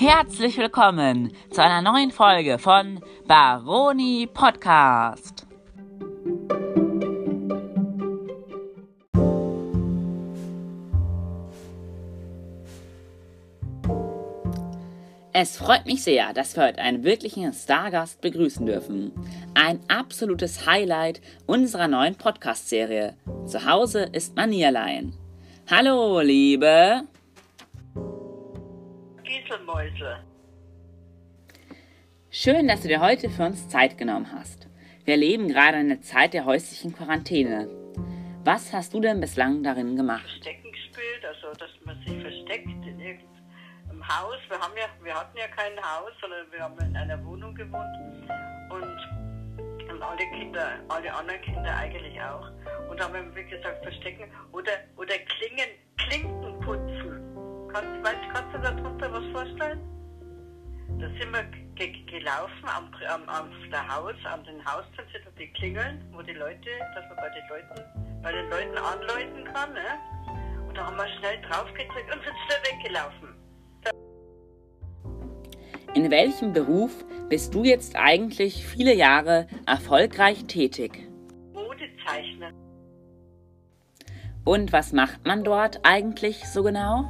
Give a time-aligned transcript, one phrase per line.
[0.00, 5.44] Herzlich willkommen zu einer neuen Folge von Baroni Podcast.
[15.32, 19.10] Es freut mich sehr, dass wir heute einen wirklichen Stargast begrüßen dürfen.
[19.54, 23.16] Ein absolutes Highlight unserer neuen Podcast-Serie.
[23.46, 25.12] Zu Hause ist Manierlein.
[25.68, 27.02] Hallo, liebe
[29.42, 30.24] Gieselmäuse.
[32.30, 34.68] Schön, dass du dir heute für uns Zeit genommen hast.
[35.04, 37.68] Wir erleben gerade eine Zeit der häuslichen Quarantäne.
[38.44, 40.22] Was hast du denn bislang darin gemacht?
[40.22, 44.38] Verstecken gespielt, also dass man sich versteckt in irgendeinem Haus.
[44.48, 47.86] Wir, haben ja, wir hatten ja kein Haus, sondern wir haben in einer Wohnung gewohnt.
[48.70, 52.50] Und, und alle Kinder, alle anderen Kinder eigentlich auch.
[52.90, 54.30] Und haben wir, gesagt, verstecken
[61.86, 67.04] gelaufen am, am, am der Haus, an den da die Klingeln, wo die Leute, dass
[67.08, 70.66] man bei den Leuten, bei den Leuten anläuten kann, ne?
[70.66, 73.34] Und da haben wir schnell draufgedrückt und sind schnell weggelaufen.
[75.94, 81.08] In welchem Beruf bist du jetzt eigentlich viele Jahre erfolgreich tätig?
[81.52, 82.52] Modezeichner.
[84.44, 87.04] Und was macht man dort eigentlich so genau?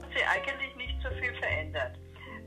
[0.00, 1.98] Hat sich eigentlich nicht so viel verändert.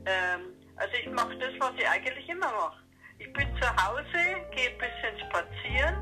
[0.06, 2.82] Ähm, also ich mache das, was ich eigentlich immer mache.
[3.18, 4.20] Ich bin zu Hause,
[4.54, 5.96] gehe ein bisschen spazieren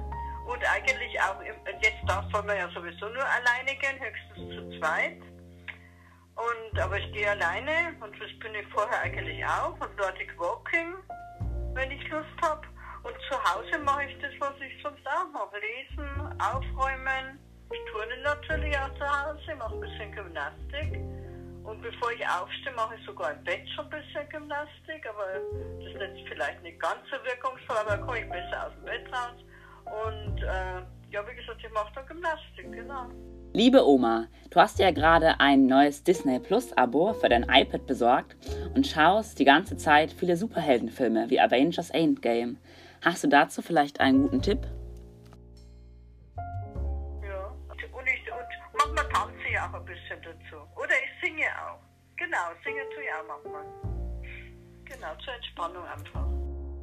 [0.46, 5.20] und eigentlich auch, im, jetzt darf man ja sowieso nur alleine gehen, höchstens zu zweit.
[6.34, 10.94] Und, aber ich gehe alleine und das bin ich vorher eigentlich auch und Nordic Walking,
[11.74, 12.66] wenn ich Lust habe.
[13.04, 15.60] Und zu Hause mache ich das, was ich sonst auch mache.
[15.60, 17.38] Lesen, aufräumen.
[17.70, 20.98] Ich turne natürlich auch zu Hause, mache ein bisschen Gymnastik.
[21.64, 25.06] Und bevor ich aufstehe, mache ich sogar im Bett schon ein bisschen Gymnastik.
[25.08, 25.24] Aber
[25.78, 28.84] das ist jetzt vielleicht nicht ganz so wirkungsvoll, aber da komme ich besser aus dem
[28.84, 29.40] Bett raus.
[29.84, 33.06] Und äh, ja, wie gesagt, ich mache dann Gymnastik, genau.
[33.56, 38.36] Liebe Oma, du hast ja gerade ein neues Disney Plus Abo für dein iPad besorgt
[38.74, 42.56] und schaust die ganze Zeit viele Superheldenfilme wie Avengers Endgame.
[43.04, 44.58] Hast du dazu vielleicht einen guten Tipp?
[47.22, 47.54] Ja.
[47.68, 50.56] Und, ich, und manchmal tanze ich auch ein bisschen dazu.
[50.74, 51.80] Oder ich singe auch.
[52.16, 53.64] Genau, singen tue ich auch manchmal.
[54.84, 56.26] Genau, zur Entspannung einfach.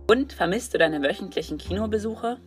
[0.09, 2.37] Und vermisst du deine wöchentlichen Kinobesuche?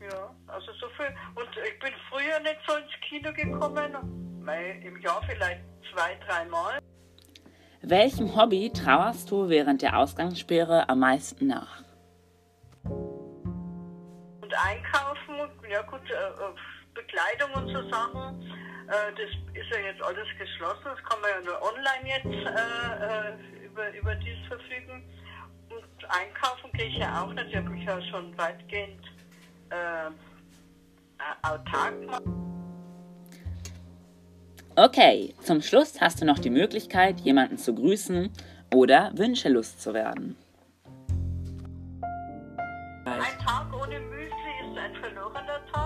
[0.00, 1.12] Ja, also so viel.
[1.34, 4.40] Und ich bin früher nicht so ins Kino gekommen.
[4.44, 6.78] Mei, Im Jahr vielleicht zwei, dreimal.
[7.82, 11.82] Welchem Hobby trauerst du während der Ausgangssperre am meisten nach?
[12.84, 16.54] Und einkaufen, ja gut, äh, äh,
[16.94, 18.67] Bekleidung und so Sachen.
[18.88, 20.84] Äh, das ist ja jetzt alles geschlossen.
[20.84, 25.04] Das kann man ja nur online jetzt äh, äh, über, über dies verfügen.
[25.68, 27.48] Und einkaufen gehe ich ja auch nicht.
[27.50, 29.04] Ich habe mich ja schon weitgehend
[29.68, 30.10] äh,
[31.42, 32.22] autark gemacht.
[34.74, 38.32] Okay, zum Schluss hast du noch die Möglichkeit, jemanden zu grüßen
[38.72, 40.36] oder Wünsche loszuwerden.
[43.04, 45.77] Ein Tag ohne Müsli ist ein verlorener Tag.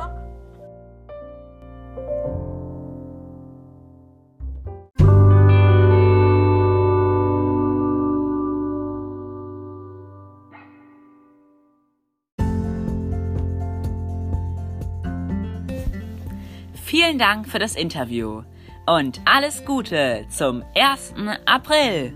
[16.93, 18.43] Vielen Dank für das Interview
[18.85, 21.15] und alles Gute zum 1.
[21.47, 22.13] April.